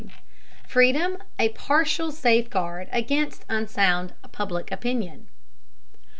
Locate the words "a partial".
1.37-2.11